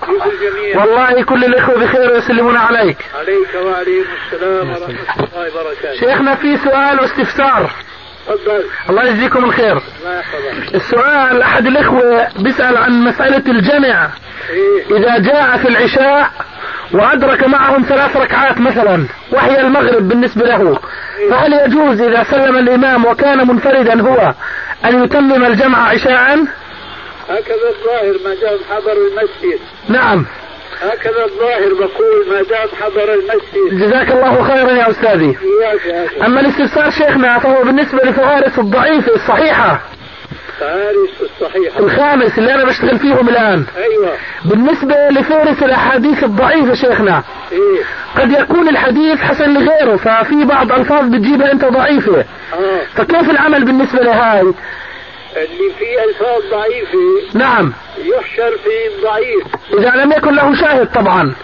[0.75, 2.97] والله كل الإخوة بخير ويسلمون عليك.
[3.19, 5.99] عليك وعليكم السلام ورحمة الله وبركاته.
[5.99, 7.71] شيخنا في سؤال واستفسار.
[8.29, 8.63] تفضل.
[8.89, 9.77] الله يجزيكم الخير.
[9.77, 10.75] الله يحفظك.
[10.75, 14.09] السؤال أحد الإخوة بيسأل عن مسألة الجمع
[14.49, 14.97] إيه.
[14.97, 16.29] إذا جاء في العشاء
[16.93, 20.79] وأدرك معهم ثلاث ركعات مثلا وهي المغرب بالنسبة له
[21.29, 24.33] فهل يجوز إذا سلم الإمام وكان منفردا هو
[24.85, 26.35] أن يتمم الجمع عشاء؟
[27.29, 29.59] هكذا الظاهر ما دام حضر المسجد.
[29.89, 30.25] نعم.
[30.81, 33.79] هكذا الظاهر بقول ما دام حضر المسجد.
[33.83, 35.35] جزاك الله خيرا يا أخي
[36.25, 39.81] أما الاستفسار شيخنا فهو بالنسبة لفوارس الضعيفه الصحيحة.
[40.59, 41.79] فارس الصحيحة.
[41.79, 43.65] الخامس اللي أنا بشتغل فيهم الآن.
[43.77, 44.11] أيوه.
[44.45, 47.23] بالنسبة لفهرس الأحاديث الضعيفة شيخنا.
[47.51, 47.83] إيه.
[48.21, 52.17] قد يكون الحديث حسن لغيره ففي بعض ألفاظ بتجيبها أنت ضعيفة.
[52.19, 52.81] آه.
[52.95, 54.53] فكيف العمل بالنسبة لهاي؟
[55.37, 56.97] اللي فيه ألفاظ ضعيفة
[57.33, 57.73] نعم.
[57.97, 59.43] يحشر في الضعيف
[59.77, 61.35] إذا لم يكن له شاهد طبعا.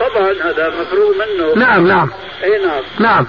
[0.00, 1.54] طبعا هذا مفروغ منه.
[1.66, 2.10] نعم نعم.
[2.44, 2.82] إي نعم.
[2.98, 3.26] نعم.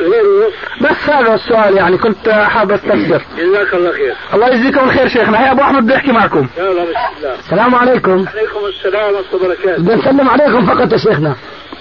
[0.00, 3.22] غيره بس هذا السؤال يعني كنت حابب أستفسر.
[3.36, 4.14] جزاك الله خير.
[4.34, 6.48] الله يجزيكم الخير شيخنا هيا أبو أحمد بيحكي معكم.
[6.58, 7.38] يلا بسم الله.
[7.38, 8.26] السلام عليكم.
[8.28, 9.82] عليكم السلام ورحمة الله وبركاته.
[9.82, 11.36] بدي نسلم عليكم فقط يا شيخنا.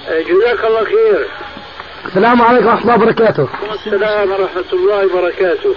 [0.10, 1.28] جزاك الله خير.
[2.06, 3.50] السلام عليكم ورحمة الله وبركاته.
[3.74, 5.76] السلام ورحمة الله وبركاته.